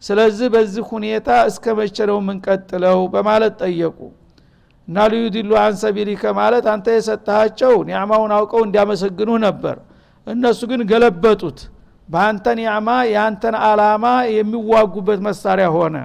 ስለዚህ 0.02 0.48
በዚህ 0.54 0.84
ሁኔታ 0.92 1.28
እስከ 1.50 1.64
መቼ 1.78 1.96
ነው 2.10 2.18
የምንቀጥለው? 2.20 2.98
በማለት 3.14 3.54
ጠየቁ። 3.62 3.98
እና 4.88 4.96
ልዩድሉ 5.12 5.50
አንሰቢሊከ 5.62 6.22
ማለት 6.38 6.64
አንተ 6.72 6.86
የሰጠሃቸው 6.96 7.74
ኒዕማውን 7.88 8.32
አውቀው 8.36 8.62
እንዲያመሰግኑ 8.66 9.30
ነበር። 9.46 9.76
እነሱ 10.26 10.60
ግን 10.70 10.80
ገለበጡት። 10.90 11.58
በአንተ 12.08 12.46
ኒዕማ 12.58 12.88
የአንተን 13.12 13.56
አላማ 13.68 14.04
የሚዋጉበት 14.36 15.20
መሳሪያ 15.28 15.68
ሆነ። 15.76 15.96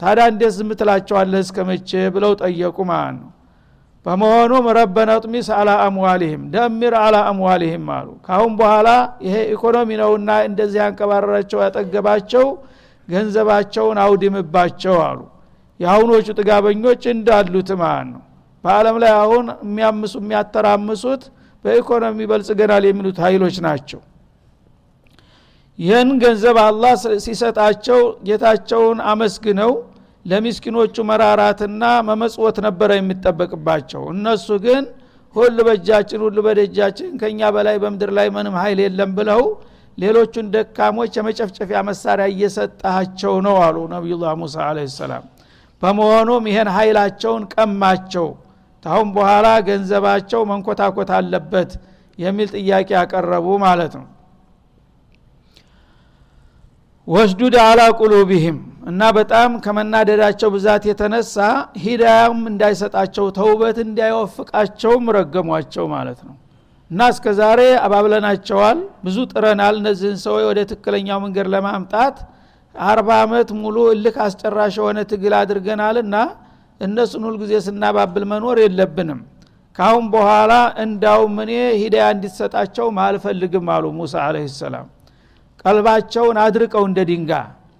ታዲያ 0.00 0.24
እንዴት 0.32 0.52
ዝም 0.56 0.70
ትላቸዋለህ 0.80 1.40
እስከ 1.46 1.58
መቼ? 1.70 1.90
ብለው 2.14 2.32
ጠየቁ 2.42 2.78
ማለት 2.90 3.16
ነው 3.18 3.28
በመሆኑም 4.06 4.66
ረበነ 4.76 5.10
ጥሚስ 5.24 5.48
አላ 5.56 5.70
አምዋሊህም 5.86 6.42
ደሚር 6.52 6.94
አላ 6.98 7.16
አምዋሊህም 7.30 7.86
አሉ። 7.96 8.08
ካሁን 8.26 8.52
በኋላ 8.60 8.88
ይሄ 9.26 9.34
ኢኮኖሚ 9.54 9.90
ነውና 10.00 10.30
እንደዚህ 10.48 10.78
ያንቀባረራቸው 10.82 11.58
ያጠገባቸው 11.64 12.46
ገንዘባቸውን 13.08 13.98
አውድምባቸው 14.04 14.96
አሉ። 15.06 15.20
የአሁኖቹ 15.80 16.26
ጥጋበኞች 16.38 17.02
እንዳሉት 17.12 17.70
ማለት 17.82 18.08
ነው። 18.12 18.22
በአለም 18.64 18.96
ላይ 19.02 19.12
አሁን 19.20 19.44
የሚያምሱ 19.64 20.14
የሚያተራምሱት 20.22 21.22
በኢኮኖሚ 21.64 22.18
በልጽገናል 22.30 22.84
የሚሉት 22.88 23.18
ኃይሎች 23.24 23.56
ናቸው። 23.66 24.00
ይህን 25.78 26.10
ገንዘብ 26.22 26.56
አላህ 26.62 26.92
ሲሰጣቸው 27.26 28.00
ጌታቸውን 28.28 28.98
አመስግነው 29.10 29.72
ለሚስኪኖቹ 30.24 30.94
መራራትና 31.10 31.82
መመጽወት 32.08 32.56
ነበረ 32.66 32.90
የሚጠበቅባቸው። 32.96 34.02
እነሱ 34.14 34.46
ግን 34.64 34.84
ሁሉ 35.36 35.56
በእጃችን 35.66 36.20
ሁሉ 36.26 36.38
በደጃችን 36.46 37.10
ከኛ 37.20 37.40
በላይ 37.56 37.76
በምድር 37.82 38.10
ላይ 38.18 38.28
ምንም 38.36 38.54
ኃይል 38.60 38.78
የለም 38.84 39.10
ብለው 39.18 39.42
ሌሎቹን 39.98 40.46
ደካሞች 40.54 41.12
የመጨፍጨፊያ 41.18 41.78
መሳሪያ 41.88 42.26
እየሰጣቸው 42.32 43.34
ነው 43.46 43.56
አሉ 43.64 43.76
ነቢዩላህ 43.94 44.32
ሙሳ 44.42 44.56
አለ 44.66 44.78
ሰላም። 44.96 45.24
በመሆኑም 45.82 46.44
ይሄን 46.50 46.68
ኃይላቸውን 46.76 47.42
ቀማቸው። 47.54 48.28
ታሁን 48.84 49.08
በኋላ 49.16 49.46
ገንዘባቸው 49.68 50.40
መንኮታኮት 50.50 51.10
አለበት 51.16 51.70
የሚል 52.18 52.48
ጥያቄ 52.56 52.88
ያቀረቡ 52.96 53.46
ማለት 53.64 53.92
ነው። 53.98 54.06
ወስዱድ 57.08 57.54
አላ 57.62 57.80
ቁሉቢህም 58.00 58.56
እና 58.88 59.02
በጣም 59.16 59.50
ከመናደዳቸው 59.64 60.48
ብዛት 60.54 60.82
የተነሳ 60.88 61.36
ሂዳያም 61.82 62.38
እንዳይሰጣቸው 62.50 63.26
ተውበት 63.38 63.78
እንዳይወፍቃቸውም 63.84 65.06
ረገሟቸው 65.16 65.86
ማለት 65.94 66.20
ነው። 66.28 66.36
እና 66.90 67.08
እስከ 67.12 67.26
ዛሬ 67.40 67.60
አባብለናቸዋል። 67.84 68.78
ብዙ 69.06 69.16
ጥረናል። 69.32 69.74
እነዚህን 69.80 70.18
ሰዎች 70.24 70.44
ወደ 70.50 70.60
ትክክለኛው 70.70 71.18
መንገድ 71.24 71.48
ለማምጣት 71.54 72.16
አርባ 72.74 73.08
ዓመት 73.24 73.48
ሙሉ 73.60 73.76
እልክ 73.94 74.16
አስጨራሽ 74.26 74.74
የሆነ 74.80 74.98
ትግል 75.12 75.34
አድርገናልና 75.40 76.16
እነሱን 76.80 77.22
ሁልጊዜ 77.28 77.52
ስናባብል 77.66 78.24
መኖር 78.32 78.58
የለብንም። 78.64 79.20
ካሁን 79.78 80.04
በኋላ 80.14 80.52
እንዳውም 80.84 81.34
እኔ 81.44 81.52
ሂዳያ 81.80 82.06
እንዲሰጣቸው 82.14 82.88
አልፈልግም 83.04 83.68
አሉ 83.74 83.84
ሙሳ 83.98 84.14
አለህ 84.26 84.46
ሰላም። 84.56 84.86
ቀልባቸውን 85.64 86.36
አድርቀው 86.44 86.84
እንደ 86.88 87.00
ድንጋ 87.10 87.32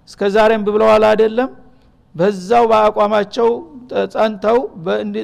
እስከ 0.09 0.21
ዛሬም 0.35 0.61
ብለዋል 0.67 1.03
አይደለም? 1.09 1.49
በዛው 2.15 2.63
በአቋማቸው 2.71 3.49
ጸንተው 4.13 4.57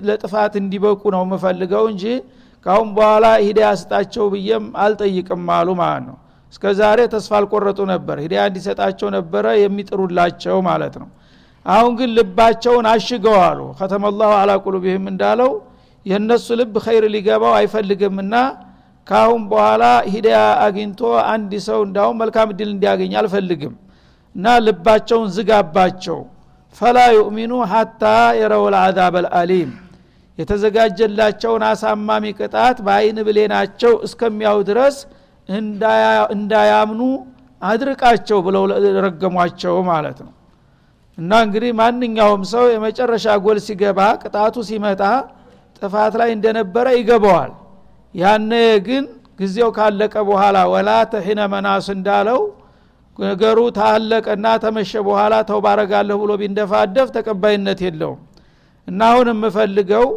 ለጥፋት 0.10 0.54
እንዲበቁ 0.62 1.02
ነው 1.16 1.22
የምፈልገው 1.26 1.84
እንጂ 1.92 2.04
ካሁን 2.66 2.90
በኋላ 2.98 3.26
ሂዳያ 3.48 3.70
ስጣቸው 3.82 4.26
ብዬም 4.34 4.66
አልጠይቅም 4.84 5.44
አሉ 5.58 5.70
ማለት 5.82 6.04
ነው። 6.10 6.16
እስከ 6.54 6.66
ዛሬ 6.80 7.00
ተስፋ 7.14 7.32
አልቆረጡ 7.40 7.80
ነበር። 7.94 8.18
ሂዳያ 8.24 8.42
እንዲሰጣቸው 8.50 9.08
ነበረ 9.18 9.46
የሚጥሩላቸው 9.64 10.58
ማለት 10.70 10.96
ነው። 11.02 11.10
አሁን 11.66 11.94
ግን 12.00 12.10
ልባቸውን 12.18 12.86
አሽገዋሉ 12.92 13.60
ከተመላሁ 13.80 14.32
አላ 14.40 14.52
ቁሉብህም 14.66 15.06
እንዳለው 15.12 15.52
የእነሱ 16.06 16.48
ልብ 16.60 16.76
ኸይር 16.86 17.06
ሊገባው 17.16 17.54
አይፈልግምና 17.60 18.34
ካአሁን 19.08 19.42
በኋላ 19.52 19.84
ሂዳያ 20.14 20.38
አግኝቶ 20.66 21.02
አንድ 21.34 21.52
ሰው 21.68 21.80
እንዳሁም 21.88 22.20
መልካም 22.22 22.52
እድል 22.54 22.70
እንዲያገኝ 22.76 23.14
አልፈልግም 23.22 23.74
እና 24.36 24.54
ልባቸውን 24.66 25.30
ዝጋባቸው። 25.36 26.20
ፈላ 26.76 26.98
ዩእሚኑ 27.16 27.54
ሐታ 27.72 28.04
የረው 28.40 28.64
ልአዛብ 28.74 29.16
አልአሊም 29.20 29.70
የተዘጋጀላቸውን 30.38 31.64
አሳማሚ 31.68 32.26
ቅጣት 32.40 32.78
በአይን 32.86 33.20
ብሌናቸው 33.28 33.94
እስከሚያው 34.08 34.58
ድረስ 34.70 34.96
እንዳያምኑ 36.36 37.02
አድርቃቸው 37.62 38.40
ብለው 38.48 38.64
ረገሟቸው 39.06 39.76
ማለት 39.90 40.18
ነው። 40.26 40.32
እና 41.18 41.32
እንግዲህ 41.46 41.72
ማንኛውም 41.80 42.44
ሰው 42.52 42.66
የመጨረሻ 42.74 43.36
ጎል 43.46 43.60
ሲገባ 43.68 44.00
ቅጣቱ 44.24 44.56
ሲመጣ 44.70 45.02
ጥፋት 45.80 46.14
ላይ 46.22 46.30
እንደነበረ 46.36 46.88
ይገባዋል። 46.98 47.52
ያነ 48.16 48.52
ግን 48.88 49.06
ጊዜው 49.40 49.70
ካለቀ 49.78 50.16
በኋላ 50.30 50.58
ወላ 50.74 50.90
ተሒነ 51.14 51.42
መናስ 51.54 51.88
እንዳለው 51.96 52.42
ነገሩ 53.20 53.60
ታለቀና 53.78 54.48
ተመሸ 54.64 54.92
በኋላ 55.08 55.34
ተውባረጋለሁ 55.50 56.16
ብሎ 56.24 56.32
ቢንደፋደፍ 56.42 57.08
ተቀባይነት 57.18 57.80
የለውም። 57.86 58.20
እና 58.88 59.00
አሁን 59.12 59.28
የምፈልገው 59.32 60.08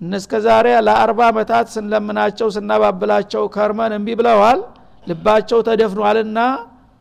እነስከ 0.00 0.32
ዛሬ 0.46 0.66
ለአርባ 0.86 1.20
ዓመታት 1.32 1.66
ስንለምናቸው 1.74 2.48
ስናባብላቸው 2.56 3.42
ከርመን 3.54 3.92
እምቢ 3.98 4.08
ብለዋል። 4.20 4.60
ልባቸው 5.06 5.60
ተደፍኗልና 5.68 6.38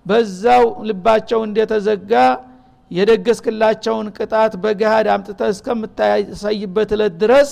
በዛው 0.06 0.63
ልባቸው 0.89 1.39
እንደተዘጋ 1.47 2.13
የደገስክላቸውን 2.91 4.08
ቅጣት 4.17 4.54
በገሃድ 4.63 5.08
አምጥተ 5.13 5.41
እስከምታሳይበት 5.54 6.89
እለት 6.95 7.13
ድረስ 7.21 7.49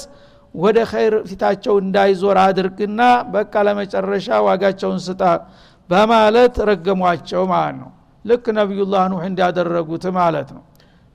ወደ 0.56 0.78
ኸይር 0.92 1.14
ፊታቸው 1.30 1.76
እንዳይዞር 1.84 2.38
አድርግና 2.44 3.02
በቃ 3.34 3.54
ለመጨረሻ 3.68 4.28
ዋጋቸውን 4.48 5.00
ስጣ 5.08 5.22
በማለት 5.90 6.56
ረገሟቸው 6.70 7.44
ማለት 7.52 7.78
ነው። 7.82 7.92
ልክ 8.26 8.46
ነቢዩላህ 8.58 9.04
ኑህ 9.12 9.22
እንዲያደረጉት 9.30 10.06
ማለት 10.18 10.50
ነው። 10.56 10.64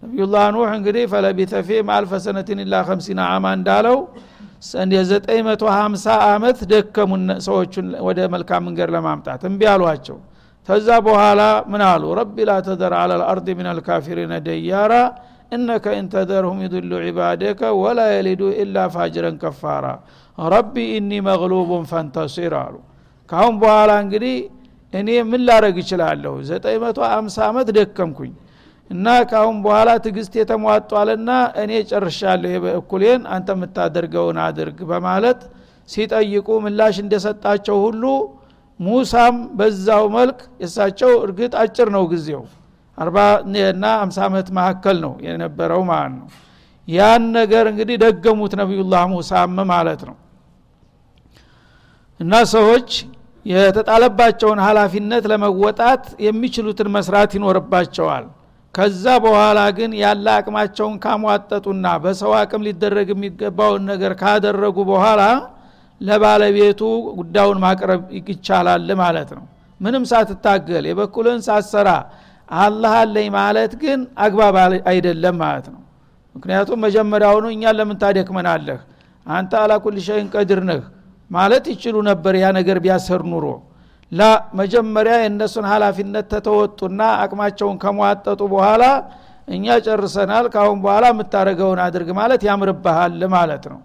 ነቢዩላህ 0.02 0.44
ኑህ 0.54 0.70
እንግዲህ 0.78 1.04
ፈለቢተ 1.12 1.52
ፊህም 1.66 1.88
አልፈ 1.96 2.12
ሰነትን 2.24 2.58
ከምሲና 2.88 3.20
አማ 3.34 3.44
እንዳለው 3.58 3.98
የዘጠኝ 4.94 5.40
መቶ 5.46 5.62
ሀምሳ 5.76 6.04
አመት 6.28 6.58
ደከሙ 6.70 7.10
ሰዎቹን 7.46 7.88
ወደ 8.06 8.18
መልካም 8.34 8.62
መንገድ 8.66 8.88
ለማምጣት 8.94 9.42
እምቢ 9.48 9.62
አሏቸው። 9.72 10.16
ተዛ 10.68 10.88
በኋላ 11.06 11.40
ምን 11.72 11.82
አሉ? 11.87 12.02
رب 12.18 12.37
لا 12.48 12.52
تذر 12.66 12.92
على 13.00 13.12
الأرض 13.20 13.48
من 13.58 13.66
الكافرين 13.72 14.32
ديارا 14.46 14.92
إنك 15.52 15.84
إن 15.98 16.07
تذرهم 16.07 16.58
يضلوا 16.64 16.90
عبادك 17.06 17.60
ولا 17.80 18.00
يلدوا 18.14 18.42
إلا 18.62 18.76
فاجرا 18.94 19.37
كفارا። 19.42 19.87
رب 20.38 20.74
إني 20.94 21.10
مغلوب 21.28 21.84
فانتصر 21.90 22.54
አሉ። 22.62 22.74
ካሁን 23.30 23.54
በኋላ 23.62 23.90
እንግዲህ 24.04 24.34
እኔ 24.94 25.09
ምን 25.28 25.42
ላረግ 25.46 25.76
እችላለሁ? 25.83 26.35
ዘጠኝ 26.48 26.76
መቶ 26.83 26.98
አምሳ 27.11 27.37
አመት 27.48 27.68
ደከምኩኝ 27.76 28.33
እና 28.90 29.07
ካሁን 29.30 29.57
በኋላ 29.64 29.90
ትግስቴ 30.06 30.32
ተሟጧልና 30.40 31.30
እኔ 31.62 31.72
ጨርሻለሁ 31.90 32.50
የበኩሌን 32.54 33.22
አንተ 33.35 33.48
የምታደርገውን 33.57 34.38
አድርግ 34.44 34.78
በማለት 34.90 35.40
ሲጠይቁ 35.88 36.48
ምላሽ 36.64 36.96
እንደሰጣቸው 37.04 37.78
ሁሉ 37.87 38.04
ሙሳም 38.80 39.37
በዛው 39.59 40.04
መልክ 40.14 40.38
የሳቸው 40.62 41.12
እርግጥ 41.24 41.52
አጭር 41.62 41.88
ነው 41.96 42.04
ጊዜው 42.12 42.42
እና 43.72 43.85
አምሳ 44.02 44.18
ዓመት 44.26 44.48
መካከል 44.59 44.96
ነው 45.04 45.12
የነበረው 45.26 45.83
ማለት 45.90 46.14
ነው። 46.18 46.28
ያን 46.88 47.24
ነገር 47.37 47.64
እንግዲህ 47.70 47.96
ደገሙት 48.02 48.52
ነቢዩላህ 48.61 49.02
ሙሳም 49.12 49.54
ማለት 49.70 50.02
ነው። 50.09 50.16
እና 52.20 52.35
ሰዎች 52.52 52.90
የተጣለባቸውን 53.46 54.61
ሀላፊነት 54.66 55.24
ለመወጣት 55.33 56.04
የሚችሉትን 56.26 56.88
መስራት 56.94 57.33
ይኖርባቸዋል። 57.37 58.24
ከዛ 58.74 59.04
በኋላ 59.24 59.59
ግን 59.76 59.90
ያለ 60.00 60.26
አቅማቸውን 60.37 60.94
ካሟጠጡና 61.02 61.87
በሰው 62.04 62.33
አቅም 62.38 62.64
ሊደረግ 62.66 63.09
የሚገባውን 63.12 63.83
ነገር 63.90 64.12
ካደረጉ 64.22 64.76
በኋላ 64.90 65.22
ለባለቤቱ 66.00 66.80
ጉዳዩን 67.18 67.59
ማቅረብ 67.64 68.00
ይቻላል 68.30 68.88
ማለት 69.02 69.30
ነው። 69.37 69.44
ምንም 69.80 70.04
ሳትታገል 70.11 70.85
የበኩልን 70.88 71.40
ሳትሰራ 71.46 71.90
አላህ 72.48 72.92
አለኝ 73.02 73.28
ማለት 73.37 73.72
ግን 73.83 74.00
አግባብ 74.18 74.57
አይደለም 74.90 75.37
ማለት 75.44 75.66
ነው። 75.74 75.80
ምክንያቱም 76.35 76.83
መጀመሪያውኑ 76.87 77.46
እኛን 77.54 77.76
ለምን 77.78 77.96
ታደክመናለህ? 78.02 78.80
አንተ 79.26 79.52
አላኩል 79.62 79.96
ሸይን 80.07 80.26
ቀድር 80.35 80.61
ነህ 80.68 80.83
ማለት 81.30 81.64
ይችሉ 81.72 81.96
ነበር 82.08 82.34
ያ 82.42 82.48
ነገር 82.58 82.78
ቢያሰር 82.84 83.22
ኑሮ። 83.32 83.46
ላ 84.12 84.22
መጀመሪያ 84.60 85.14
የእነሱን 85.20 85.66
ሀላፊነት 85.70 86.26
ተተወጡና 86.32 87.00
አቅማቸውን 87.22 87.76
ከሟጠጡ 87.82 88.40
በኋላ 88.52 88.84
እኛ 89.48 89.66
ጨርሰናል 89.87 90.46
ካሁን 90.54 90.78
በኋላ 90.84 91.04
የምታደረገውን 91.12 91.80
አድርግ 91.87 92.10
ማለት 92.20 92.42
ያምርብሃል 92.48 93.22
ማለት 93.34 93.64
ነው። 93.72 93.80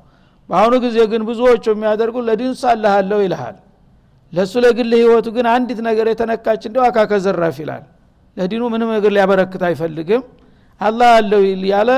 በአሁኑ 0.49 0.75
ጊዜ 0.85 0.97
ግን 1.11 1.21
ብዙዎቹ 1.29 1.65
የሚያደርጉ 1.73 2.17
ለዲኑ 2.27 2.51
ሳልሃለሁ 2.61 3.19
ይልሃል። 3.25 3.57
ለእሱ 4.33 4.53
ለግል 4.63 4.91
ህይወቱ 4.97 5.27
ግን 5.35 5.45
አንዲት 5.53 5.79
ነገር 5.87 6.07
የተነካች 6.11 6.63
እንደው 6.69 6.83
አካከዘራፍ 6.89 7.57
ይላል። 7.63 7.83
ለዲኑ 8.37 8.63
ምንም 8.73 8.89
ነገር 8.97 9.11
ሊያበረክት 9.15 9.63
አይፈልግም። 9.69 10.23
አላህ 10.81 11.09
አለው 11.19 11.41
ያለ 11.71 11.89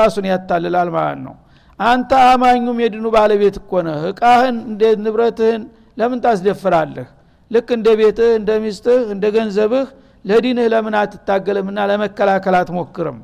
ራሱን 0.00 0.26
ያታልላል 0.30 0.88
ማለት 0.96 1.20
ነው 1.26 1.34
አንተ 1.80 2.10
አማኙም 2.26 2.78
የድኑ 2.82 3.06
ባለቤት 3.14 3.56
እኮ 3.60 3.72
ነህ። 3.86 4.00
እቃህን 4.10 4.56
እንደ 4.68 4.82
ንብረትህን 5.04 5.62
ለምን 5.98 6.18
ታስደፍራለህ? 6.24 7.06
ልክ 7.50 7.68
እንደ 7.76 7.88
ቤትህ 8.00 8.30
እንደ 8.38 8.50
ሚስትህ 8.64 9.00
እንደ 9.14 9.24
ገንዘብህ 9.36 9.86
ለዲንህ 10.24 10.66
ለምን 10.72 10.94
አትታገልምና 11.00 11.78
ለመከላከል 11.90 12.56
አትሞክርም? 12.60 13.18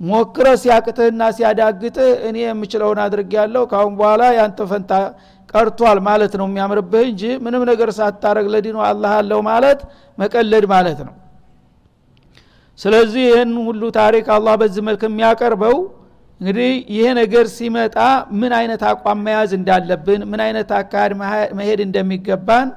ሞክረ 0.00 0.46
ሲያቅትህና 0.62 1.22
ሲያዳግጥህ 1.36 2.10
እኔ 2.28 2.36
የምችለውን 2.44 2.98
አድርግ 3.04 3.32
ያለው 3.38 3.64
ካሁን 3.72 3.92
በኋላ 3.98 4.22
ያንተ 4.38 4.60
ፈንታ 4.70 4.92
ቀርቷል 5.48 5.98
ማለት 6.06 6.32
ነው 6.40 6.46
የሚያምርብህ 6.48 7.02
እንጂ 7.10 7.22
ምንም 7.44 7.62
ነገር 7.70 7.88
ሳታረግ 7.98 8.46
ለዲኑ 8.54 8.76
አላህ 8.88 9.12
አለው 9.20 9.40
ማለት 9.50 9.80
መቀለድ 10.18 10.64
ማለት 10.72 11.00
ነው። 11.06 11.14
ስለዚህ 12.78 13.22
ይህን 13.28 13.50
ሁሉ 13.66 13.82
ታሪክ 13.98 14.26
አላህ 14.36 14.54
በዚህ 14.60 14.82
መልክ 14.88 15.02
የሚያቀርበው 15.06 15.76
እንግዲህ 16.42 16.70
ይሄ 16.94 17.06
ነገር 17.18 17.46
ሲመጣ 17.52 17.96
ምን 18.38 18.52
አይነት 18.56 18.82
አቋም 18.88 19.18
መያዝ 19.26 19.50
እንዳለብን 19.58 20.20
ምን 20.30 20.40
አይነት 20.46 20.70
አካሄድ 20.78 21.12
መሄድ 21.58 21.80
እንደሚገባን 21.84 22.68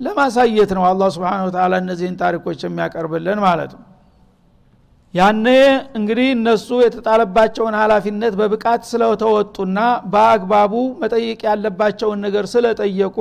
ለማሳየት 0.00 0.70
ነው 0.76 0.84
አላ 0.88 1.08
ስብን 1.14 1.50
ተላ 1.54 1.74
እነዚህን 1.82 2.16
ታሪኮች 2.22 2.60
የሚያቀርብልን 2.66 3.40
ማለት 3.46 3.72
ነው። 3.76 3.82
ያነ 5.14 5.46
እንግዲህ 5.98 6.28
እነሱ 6.36 6.68
የተጣለባቸውን 6.84 7.74
ሀላፊነት 7.80 8.34
በብቃት 8.40 8.82
ስለተወጡና 8.90 9.78
በአግባቡ 10.12 10.72
መጠየቅ 11.02 11.40
ያለባቸውን 11.48 12.18
ነገር 12.26 12.46
ስለጠየቁ 12.54 13.18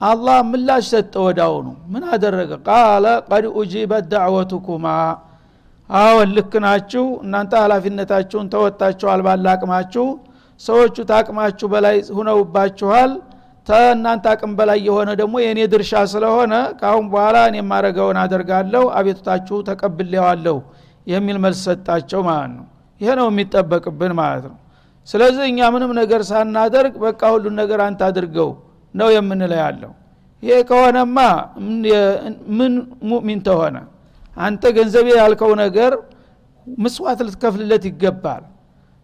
አላህ 0.00 0.38
ምላሽ 0.48 0.84
ሰጠ 0.92 1.14
ወዳውኑ 1.26 1.68
ምን 1.92 2.02
አደረገ? 2.12 2.50
ቃለ 2.68 3.04
ቀድ 3.28 3.44
ኡጂበት 3.58 4.04
ዳዕወቱኩማ 4.12 4.86
አዎን 5.90 6.30
ልክ 6.36 6.52
ናችሁ። 6.64 7.04
እናንተ 7.24 7.52
ሀላፊነታችሁን 7.62 8.46
ተወጣችኋል 8.52 9.20
ባለ 9.26 9.46
አቅማችሁ። 9.52 10.06
ሰዎቹ 10.60 10.96
ታቅማችሁ 11.10 11.66
በላይ 11.72 11.96
ሁነውባችኋል 12.18 13.10
ተእናንተ 13.66 14.24
አቅም 14.32 14.52
በላይ 14.58 14.78
የሆነ 14.86 15.10
ደግሞ 15.20 15.34
የእኔ 15.42 15.60
ድርሻ 15.72 15.92
ስለሆነ 16.12 16.54
ካአሁን 16.80 17.06
በኋላ 17.12 17.36
እኔ 17.50 17.56
የማረገውን 17.60 18.18
አደርጋለሁ 18.22 18.82
አቤቱታችሁ 18.98 19.56
ተቀብሌዋለሁ 19.68 20.56
የሚል 21.06 21.38
መልስ 21.44 21.60
ሰጣቸው 21.68 22.20
ማለት 22.28 22.52
ነው። 22.58 22.66
ይሄ 23.00 23.10
ነው 23.20 23.26
የሚጠበቅብን 23.30 24.12
ማለት 24.20 24.44
ነው። 24.50 24.58
ስለዚህ 25.08 25.44
እኛ 25.50 25.68
ምንም 25.74 25.90
ነገር 26.00 26.20
ሳናደርግ 26.28 26.94
በቃ 27.02 27.22
ሁሉን 27.34 27.56
ነገር 27.62 27.80
አንተ 27.86 28.00
አድርገው 28.08 28.50
ነው 28.94 29.08
የምንለው 29.16 29.58
ያለው። 29.64 29.92
ይሄ 30.42 30.56
ከሆነማ 30.70 31.18
ምን 32.58 32.72
ሙእሚን 33.10 33.40
ተሆነ 33.48 33.76
አንተ 34.36 34.62
ገንዘቤ 34.76 35.08
ያልከው 35.18 35.52
ነገር 35.62 35.92
ምስዋት 36.66 37.20
ልትከፍልለት 37.26 37.84
ይገባል። 37.90 38.42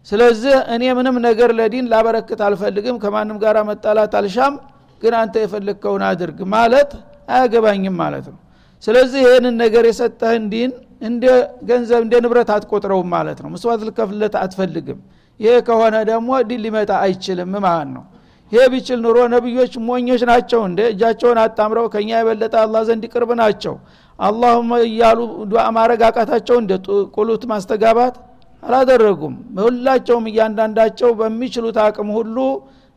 ስለዚህ 0.07 0.53
እኔ 0.73 0.83
ምንም 0.97 1.15
ነገር 1.27 1.49
ለዲን 1.57 1.85
ላበረክት 1.91 2.39
አልፈልግም 2.45 2.95
ከማንም 3.03 3.37
ጋር 3.43 3.57
መጣላት 3.69 4.13
አልሻም 4.19 4.53
ግን 5.01 5.13
አንተ 5.19 5.35
የፈለግከውን 5.43 6.03
አድርግ 6.09 6.39
ማለት 6.55 6.91
አያገባኝም 7.29 7.95
ማለት 8.01 8.25
ነው። 8.31 8.39
ስለዚህ 8.83 9.19
ይህንን 9.25 9.55
ነገር 9.63 9.83
የሰጠህን 9.89 10.45
ዲን 10.53 10.71
እንደ 11.01 11.25
ገንዘብ 11.69 12.01
እንደ 12.05 12.15
ንብረት 12.23 12.49
አትቆጥረውም 12.55 13.09
ማለት 13.15 13.39
ነው። 13.43 13.49
ምስዋት 13.55 13.81
ልከፍልለት 13.87 14.35
አትፈልግም። 14.41 14.99
ይሄ 15.39 15.53
ከሆነ 15.67 15.95
ደግሞ 16.09 16.29
ዲን 16.49 16.61
ሊመጣ 16.65 16.91
አይችልም 17.05 17.53
ማለት 17.65 17.89
ነው። 17.95 18.03
ይሄ 18.51 18.63
ቢችል 18.73 18.99
ኑሮ 19.05 19.17
ነቢዮች 19.33 19.73
ሞኞች 19.87 20.21
ናቸው 20.29 20.61
እንደ 20.69 20.79
እጃቸውን 20.93 21.37
አጣምረው 21.43 21.85
ከኛ 21.93 22.09
የበለጠ 22.19 22.53
አላህ 22.63 22.81
ዘንድ 22.89 23.03
ቅርብ 23.13 23.29
ናቸው 23.41 23.75
አላሁመ 24.21 24.71
እያሉ 24.87 25.19
ዱዓ 25.51 25.63
ማድረግ 25.77 26.01
አቃታቸው 26.07 26.57
እንደ 26.61 26.73
ቁሉት 27.15 27.43
ማስተጋባት 27.51 28.15
አላደረጉም። 28.63 29.35
ሁላቸውም 29.61 30.25
እያንዳንዳቸው 30.31 31.09
በሚችሉት 31.19 31.77
አቅም 31.85 32.09
ሁሉ 32.17 32.37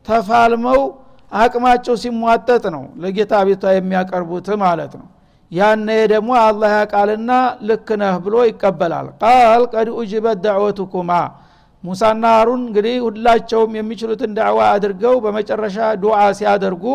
ተፋልመው 0.05 0.81
አቅማቸው 1.31 1.95
ሲሟጠጥ 2.01 2.63
ነው 2.75 2.83
ለጌታ 3.03 3.33
ቤቷ 3.47 3.63
የሚያቀርቡት 3.75 4.47
ማለት 4.63 4.93
ነው። 4.99 5.07
ያነ 5.51 5.87
ደግሞ 6.11 6.29
አላህ 6.43 6.71
ያቃልና 6.77 7.31
ልክ 7.67 7.89
ነህ 8.01 8.15
ብሎ 8.23 8.35
ይቀበላል። 8.49 9.07
ቃል 9.23 9.63
ቀድ 9.73 9.89
ኡጅበት 9.97 10.37
ዳዕወቱኩማ። 10.45 11.11
ሙሳና 11.83 12.25
ሀሩን 12.35 12.61
እንግዲህ 12.67 12.95
ሁላቸውም 13.05 13.73
የሚችሉትን 13.77 14.31
ዳዕዋ 14.37 14.59
አድርገው 14.75 15.15
በመጨረሻ 15.25 15.75
ዱዓ 16.03 16.19
ሲያደርጉ 16.37 16.85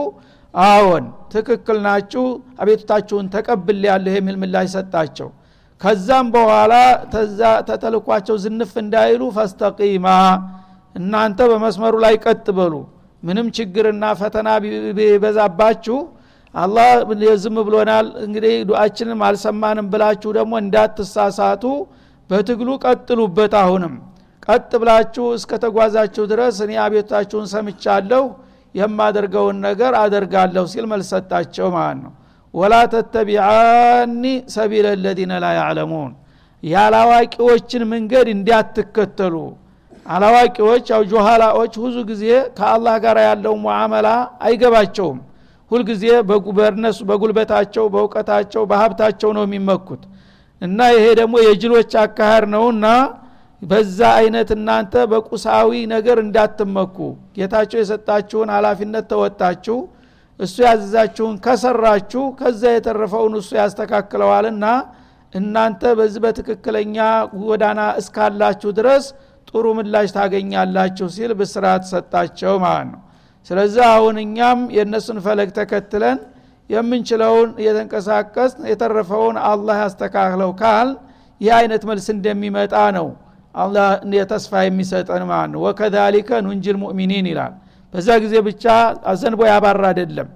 አዎን 0.54 1.04
ትክክል 1.32 1.78
ናችሁ 1.84 2.24
አቤቱታችሁን 2.62 3.26
ተቀብል 3.34 3.82
ያለህ 3.88 4.14
የሚል 4.18 4.36
ምላሽ 4.42 4.68
ሰጣቸው። 4.74 5.28
ከዛም 5.80 6.26
በኋላ 6.34 6.72
ተተልኳቸው 7.68 8.36
ዝንፍ 8.44 8.72
እንዳይሉ 8.82 9.22
ፈስተቂማ 9.36 10.06
እናንተ 10.94 11.40
በመስመሩ 11.50 11.94
ላይ 12.04 12.14
ቀጥ 12.24 12.46
በሉ። 12.58 12.74
ምንም 13.22 13.46
ችግርና 13.56 14.04
ፈተና 14.20 14.48
ቢበዛባችሁ 14.98 15.98
አላህ 16.54 16.88
ዝም 17.42 17.56
ብሎናል። 17.66 18.06
እንግዲህ 18.24 18.54
ዱአችንም 18.68 19.20
አልሰማንም 19.26 19.88
ብላችሁ 19.92 20.30
ደግሞ 20.38 20.52
እንዳትሳሳቱ። 20.62 21.64
በትግሉ 22.30 22.70
ቀጥሉበት። 22.84 23.54
አሁንም 23.60 23.94
ቀጥ 24.46 24.70
ብላችሁ 24.82 25.24
እስከ 25.38 25.52
ተጓዛችሁ 25.64 26.22
ድረስ 26.32 26.56
እኔ 26.64 26.72
አቤታችሁን 26.84 27.46
ሰምቻለሁ 27.52 28.24
የማደርገውን 28.74 29.56
ነገር 29.66 29.92
አደርጋለሁ 30.00 30.64
ሲል 30.72 30.84
መልሰጣቸው 30.90 31.68
ማለት 31.76 31.98
ነው። 32.04 32.12
ወላ 32.54 32.74
ተተቢዓኒ 32.92 34.22
ሰቢለ 34.54 34.86
ለዚነ 35.04 35.32
ላ 35.42 35.48
ያዕለሙን። 35.58 36.12
ያላዋቂዎችን 36.62 37.82
መንገድ 37.92 38.26
እንዲያትከተሉ። 38.34 39.34
አላዋቂዎች 40.06 40.84
ያው 40.92 41.02
ጆሃላዎች 41.10 41.74
ብዙ 41.82 41.96
ጊዜ 42.10 42.24
ከአላህ 42.56 42.94
ጋር 43.04 43.16
ያለው 43.26 43.54
ሙዓመላ 43.64 44.08
አይገባቸውም። 44.46 45.18
ሁልጊዜ 45.70 46.04
በእነሱ 46.56 46.98
በጉልበታቸው 47.10 47.84
በእውቀታቸው 47.94 48.62
በሀብታቸው 48.70 49.30
ነው 49.36 49.44
የሚመኩት። 49.46 50.02
እና 50.62 50.78
ይሄ 50.94 51.04
ደግሞ 51.20 51.34
የጅሎች 51.44 51.92
አካሄድ 52.02 52.44
ነውና 52.54 52.86
በዛ 53.62 53.98
አይነት 54.18 54.50
እናንተ 54.56 54.94
በቁሳዊ 55.10 55.70
ነገር 55.92 56.18
እንዳትመኩ። 56.22 56.96
ጌታቸው 57.36 57.78
የሰጣችሁን 57.80 58.50
ሀላፊነት 58.54 59.04
ተወጣችሁ 59.12 59.78
እሱ 60.40 60.56
ያዘዛችሁን 60.66 61.34
ከሰራችሁ 61.44 62.22
ከዛ 62.38 62.62
የተረፈውን 62.74 63.34
እሱ 63.40 63.50
ያስተካክለዋልና 63.60 64.64
እናንተ 65.32 65.82
በዚህ 65.98 66.20
በትክክለኛ 66.24 66.96
ጎዳና 67.42 67.80
እስካላችሁ 68.00 68.70
ድረስ 68.78 69.04
ጥሩ 69.48 69.66
ምላሽ 69.78 70.08
ታገኛላችሁ 70.16 71.06
ሲል 71.14 71.32
ብስራት 71.40 71.84
ሰጣቸው 71.92 72.54
ማለት 72.64 72.88
ነው። 72.92 73.00
ስለዚህ 73.50 73.82
አሁን 73.92 74.16
እኛም 74.24 74.60
የእነሱን 74.76 75.18
ፈለግ 75.26 75.50
ተከትለን 75.58 76.18
የምንችለውን 76.70 77.48
እየተንቀሳቀስ 77.60 78.52
የተረፈውን 78.70 79.36
አላህ 79.50 79.76
ያስተካክለው 79.84 80.50
ካል 80.60 80.88
ይህ 81.40 81.52
አይነት 81.58 81.82
መልስ 81.90 82.06
እንደሚመጣ 82.14 82.74
ነው 82.98 83.06
አላህ 83.54 83.88
ተስፋ 84.30 84.52
የሚሰጠን 84.64 85.22
ማለት 85.30 85.50
ነው? 85.54 85.60
ወከዛሊከ 85.66 86.30
ኑንጅል 86.46 86.76
ሙእሚኒን 86.82 87.26
ይላል። 87.30 87.54
በዛ 87.94 88.08
ጊዜ 88.24 88.34
ብቻ 88.48 88.64
አዘንቦ 89.10 89.40
ያባራ 89.50 89.84
አይደለም። 89.90 90.28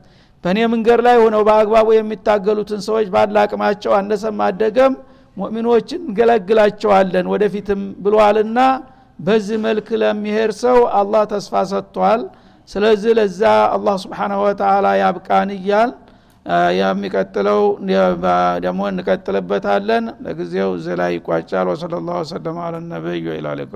በእኔ 0.45 0.59
መንገድ 0.73 1.01
ላይ 1.07 1.17
ሆነው 1.23 1.43
በአግባቡ 1.49 1.89
የሚታገሉትን 1.95 2.81
ሰዎች 2.89 3.07
ባለ 3.15 3.37
አቅማቸው 3.45 3.93
አነሰም 3.99 4.41
አደገም 4.47 4.95
ሙእሚኖችን 5.37 6.01
እንገለግላቸዋለን 6.07 7.27
ወደፊትም 7.33 7.81
ብሏልና 8.05 8.59
በዚህ 9.19 9.59
መልክ 9.65 9.89
ለሚሄድ 10.03 10.53
ሰው 10.63 10.79
አላህ 10.99 11.23
ተስፋ 11.33 11.63
ሰጥቷል። 11.73 12.23
ስለዚህ 12.69 13.13
ለዛ 13.19 13.41
አላህ 13.75 13.95
ስብሓናሁ 14.05 14.41
ወተላ 14.47 14.87
ያብቃን 15.01 15.51
እያል 15.57 15.91
የሚቀጥለው 16.79 17.61
ደግሞ 18.65 18.81
እንቀጥልበታለን። 18.91 20.07
ለጊዜው 20.25 20.71
እዚህ 20.79 20.95
ላይ 21.01 21.13
ይቋጫል። 21.17 21.69
ወሰለ 21.73 21.95
ላሁ 22.07 22.17
ወሰለም 22.23 22.59
አለ 22.65 22.75
ነቢይ 22.91 23.23
ወኢላ 23.29 23.49
ሊቃ 23.61 23.75